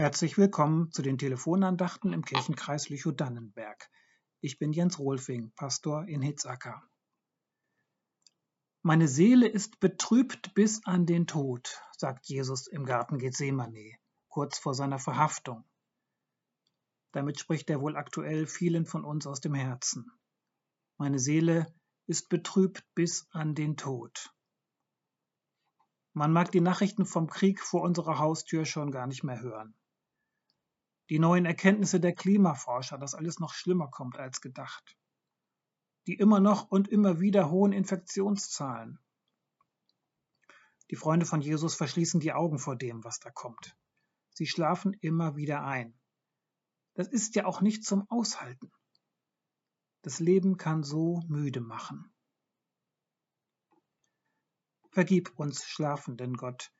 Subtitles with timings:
[0.00, 3.90] Herzlich willkommen zu den Telefonandachten im Kirchenkreis Lüchow-Dannenberg.
[4.40, 6.82] Ich bin Jens Rolfing, Pastor in Hitzacker.
[8.80, 13.98] Meine Seele ist betrübt bis an den Tod, sagt Jesus im Garten Gethsemane,
[14.28, 15.68] kurz vor seiner Verhaftung.
[17.12, 20.10] Damit spricht er wohl aktuell vielen von uns aus dem Herzen.
[20.96, 21.66] Meine Seele
[22.06, 24.34] ist betrübt bis an den Tod.
[26.14, 29.76] Man mag die Nachrichten vom Krieg vor unserer Haustür schon gar nicht mehr hören
[31.10, 34.96] die neuen Erkenntnisse der Klimaforscher, dass alles noch schlimmer kommt als gedacht,
[36.06, 39.00] die immer noch und immer wieder hohen Infektionszahlen.
[40.90, 43.76] Die Freunde von Jesus verschließen die Augen vor dem, was da kommt.
[44.34, 45.98] Sie schlafen immer wieder ein.
[46.94, 48.70] Das ist ja auch nicht zum Aushalten.
[50.02, 52.12] Das Leben kann so müde machen.
[54.92, 56.72] Vergib uns, schlafenden Gott,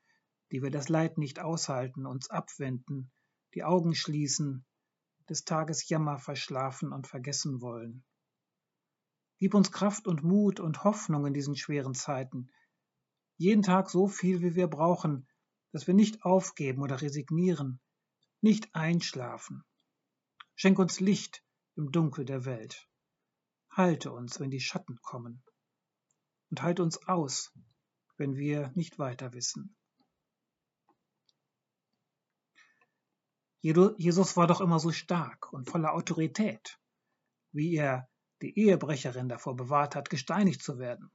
[0.51, 3.11] die wir das Leid nicht aushalten, uns abwenden,
[3.53, 4.65] die Augen schließen,
[5.29, 8.03] des Tages Jammer verschlafen und vergessen wollen.
[9.39, 12.51] Gib uns Kraft und Mut und Hoffnung in diesen schweren Zeiten.
[13.37, 15.27] Jeden Tag so viel, wie wir brauchen,
[15.71, 17.79] dass wir nicht aufgeben oder resignieren,
[18.41, 19.63] nicht einschlafen.
[20.55, 21.43] Schenk uns Licht
[21.75, 22.87] im Dunkel der Welt.
[23.69, 25.43] Halte uns, wenn die Schatten kommen.
[26.49, 27.53] Und halt uns aus,
[28.17, 29.75] wenn wir nicht weiter wissen.
[33.61, 36.79] Jesus war doch immer so stark und voller Autorität,
[37.51, 38.09] wie er
[38.41, 41.11] die Ehebrecherin davor bewahrt hat, gesteinigt zu werden.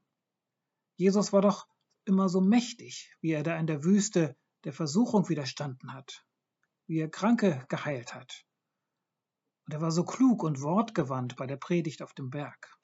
[0.97, 1.67] Jesus war doch
[2.05, 6.25] immer so mächtig, wie er da in der Wüste der Versuchung widerstanden hat,
[6.87, 8.45] wie er Kranke geheilt hat.
[9.67, 12.79] Und er war so klug und wortgewandt bei der Predigt auf dem Berg.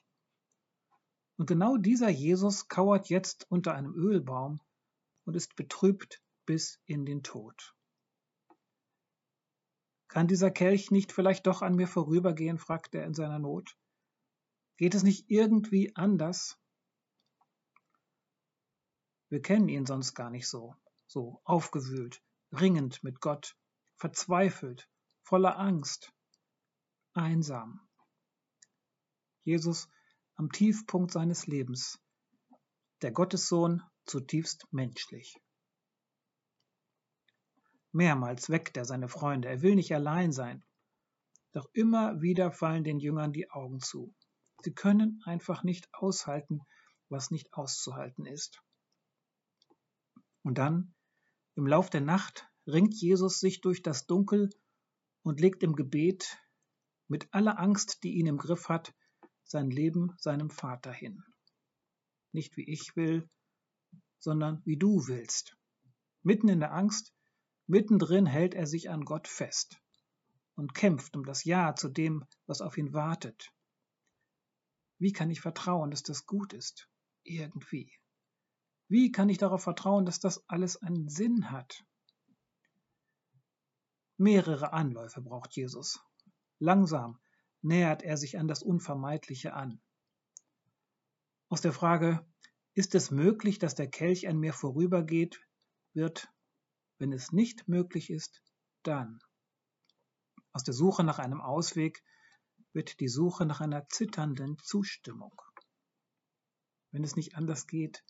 [1.37, 4.61] Und genau dieser Jesus kauert jetzt unter einem Ölbaum
[5.25, 7.75] und ist betrübt bis in den Tod.
[10.13, 12.59] Kann dieser Kelch nicht vielleicht doch an mir vorübergehen?
[12.59, 13.79] fragt er in seiner Not.
[14.77, 16.59] Geht es nicht irgendwie anders?
[19.31, 23.57] Wir kennen ihn sonst gar nicht so, so aufgewühlt, ringend mit Gott,
[23.97, 24.87] verzweifelt,
[25.23, 26.13] voller Angst,
[27.15, 27.81] einsam.
[29.45, 29.89] Jesus
[30.35, 31.99] am Tiefpunkt seines Lebens,
[33.01, 35.41] der Gottessohn zutiefst menschlich.
[37.93, 40.65] Mehrmals weckt er seine Freunde, er will nicht allein sein.
[41.53, 44.15] Doch immer wieder fallen den Jüngern die Augen zu.
[44.63, 46.61] Sie können einfach nicht aushalten,
[47.11, 48.63] was nicht auszuhalten ist.
[50.43, 50.95] Und dann,
[51.55, 54.51] im Lauf der Nacht, ringt Jesus sich durch das Dunkel
[55.23, 56.39] und legt im Gebet,
[57.09, 58.95] mit aller Angst, die ihn im Griff hat,
[59.45, 61.23] sein Leben seinem Vater hin.
[62.33, 63.29] Nicht wie ich will,
[64.19, 65.59] sondern wie du willst.
[66.23, 67.13] Mitten in der Angst
[67.73, 69.81] Mittendrin hält er sich an Gott fest
[70.57, 73.51] und kämpft um das Ja zu dem, was auf ihn wartet.
[74.99, 76.91] Wie kann ich vertrauen, dass das gut ist?
[77.23, 77.91] Irgendwie.
[78.89, 81.83] Wie kann ich darauf vertrauen, dass das alles einen Sinn hat?
[84.19, 85.99] Mehrere Anläufe braucht Jesus.
[86.59, 87.19] Langsam
[87.63, 89.81] nähert er sich an das Unvermeidliche an.
[91.49, 92.23] Aus der Frage,
[92.75, 95.41] ist es möglich, dass der Kelch an mir vorübergeht,
[95.95, 96.29] wird
[97.03, 98.41] wenn es nicht möglich ist,
[98.85, 99.19] dann.
[100.53, 102.01] Aus der Suche nach einem Ausweg
[102.73, 105.35] wird die Suche nach einer zitternden Zustimmung.
[106.93, 108.05] Wenn es nicht anders geht,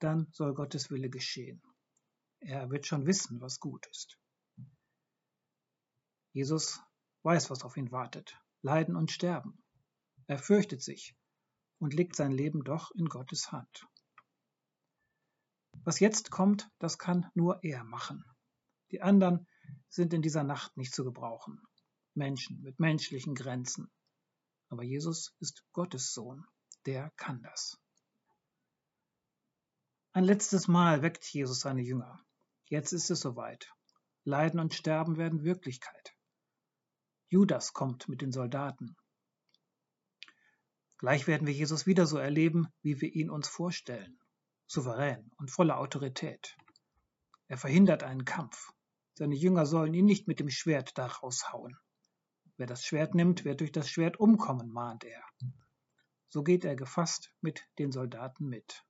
[0.00, 1.62] dann soll Gottes Wille geschehen.
[2.40, 4.18] Er wird schon wissen, was gut ist.
[6.32, 6.82] Jesus
[7.22, 8.38] weiß, was auf ihn wartet.
[8.60, 9.64] Leiden und Sterben.
[10.26, 11.16] Er fürchtet sich
[11.78, 13.86] und legt sein Leben doch in Gottes Hand.
[15.90, 18.24] Was jetzt kommt, das kann nur er machen.
[18.92, 19.48] Die anderen
[19.88, 21.60] sind in dieser Nacht nicht zu gebrauchen.
[22.14, 23.90] Menschen mit menschlichen Grenzen.
[24.68, 26.46] Aber Jesus ist Gottes Sohn.
[26.86, 27.76] Der kann das.
[30.12, 32.24] Ein letztes Mal weckt Jesus seine Jünger.
[32.66, 33.68] Jetzt ist es soweit.
[34.22, 36.14] Leiden und Sterben werden Wirklichkeit.
[37.30, 38.96] Judas kommt mit den Soldaten.
[40.98, 44.20] Gleich werden wir Jesus wieder so erleben, wie wir ihn uns vorstellen
[44.70, 46.56] souverän und voller Autorität.
[47.48, 48.72] Er verhindert einen Kampf.
[49.14, 51.76] Seine Jünger sollen ihn nicht mit dem Schwert da raushauen.
[52.56, 55.24] Wer das Schwert nimmt, wird durch das Schwert umkommen, mahnt er.
[56.28, 58.84] So geht er gefasst mit den Soldaten mit.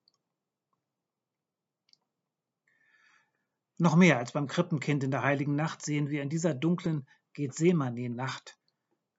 [3.78, 8.58] Noch mehr als beim Krippenkind in der heiligen Nacht sehen wir in dieser dunklen Gethsemane-Nacht,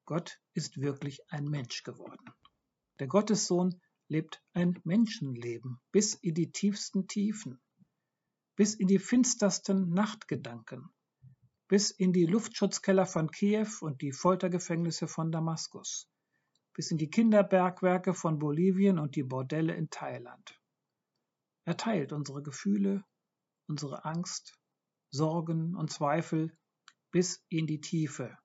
[0.06, 2.30] Gott ist wirklich ein Mensch geworden.
[3.00, 3.82] Der Gottessohn
[4.12, 7.62] lebt ein Menschenleben bis in die tiefsten Tiefen,
[8.58, 10.90] bis in die finstersten Nachtgedanken,
[11.70, 16.10] bis in die Luftschutzkeller von Kiew und die Foltergefängnisse von Damaskus,
[16.74, 20.60] bis in die Kinderbergwerke von Bolivien und die Bordelle in Thailand.
[21.64, 23.06] Er teilt unsere Gefühle,
[23.68, 24.60] unsere Angst,
[25.10, 26.52] Sorgen und Zweifel
[27.12, 28.38] bis in die Tiefe.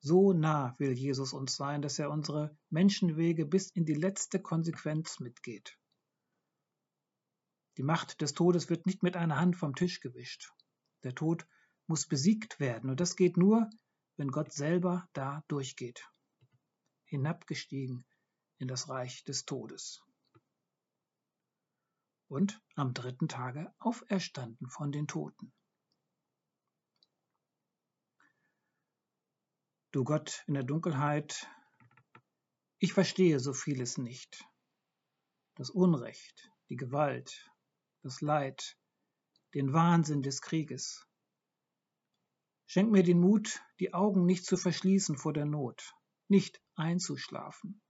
[0.00, 5.20] So nah will Jesus uns sein, dass er unsere Menschenwege bis in die letzte Konsequenz
[5.20, 5.78] mitgeht.
[7.76, 10.50] Die Macht des Todes wird nicht mit einer Hand vom Tisch gewischt.
[11.02, 11.46] Der Tod
[11.86, 12.90] muss besiegt werden.
[12.90, 13.68] Und das geht nur,
[14.16, 16.08] wenn Gott selber da durchgeht.
[17.04, 18.04] Hinabgestiegen
[18.58, 20.02] in das Reich des Todes.
[22.28, 25.52] Und am dritten Tage auferstanden von den Toten.
[29.96, 31.48] Du Gott in der Dunkelheit,
[32.78, 34.44] ich verstehe so vieles nicht.
[35.54, 37.50] Das Unrecht, die Gewalt,
[38.02, 38.76] das Leid,
[39.54, 41.06] den Wahnsinn des Krieges,
[42.66, 45.94] Schenk mir den Mut, die Augen nicht zu verschließen vor der Not,
[46.28, 47.80] nicht einzuschlafen,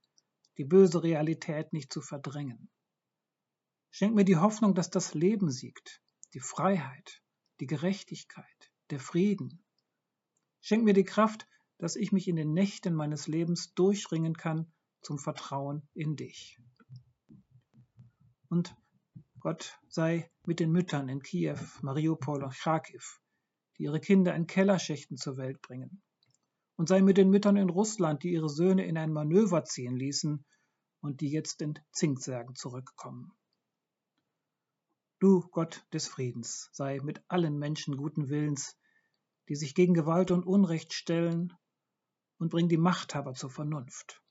[0.57, 2.71] die böse Realität nicht zu verdrängen.
[3.89, 6.01] Schenk mir die Hoffnung, dass das Leben siegt,
[6.33, 7.21] die Freiheit,
[7.59, 9.61] die Gerechtigkeit, der Frieden.
[10.61, 11.45] Schenk mir die Kraft,
[11.77, 14.71] dass ich mich in den Nächten meines Lebens durchringen kann
[15.01, 16.59] zum Vertrauen in dich.
[18.49, 18.75] Und
[19.39, 23.21] Gott sei mit den Müttern in Kiew, Mariupol und Kharkiv,
[23.77, 26.01] die ihre Kinder in Kellerschächten zur Welt bringen.
[26.75, 30.45] Und sei mit den Müttern in Russland, die ihre Söhne in ein Manöver ziehen ließen
[31.01, 33.31] und die jetzt in Zinksärgen zurückkommen.
[35.19, 38.77] Du, Gott des Friedens, sei mit allen Menschen guten Willens,
[39.49, 41.53] die sich gegen Gewalt und Unrecht stellen,
[42.37, 44.21] und bring die Machthaber zur Vernunft.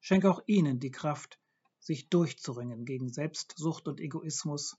[0.00, 1.38] Schenk auch ihnen die Kraft,
[1.78, 4.76] sich durchzuringen gegen Selbstsucht und Egoismus,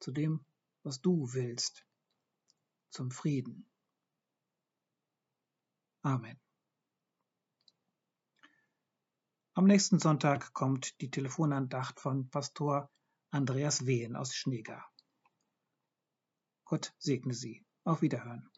[0.00, 0.44] zu dem,
[0.82, 1.86] was du willst,
[2.90, 3.68] zum Frieden.
[6.02, 6.40] Amen.
[9.54, 12.90] Am nächsten Sonntag kommt die Telefonandacht von Pastor
[13.30, 14.90] Andreas Wehen aus Schneegar.
[16.64, 17.64] Gott segne Sie.
[17.84, 18.48] Auf Wiederhören.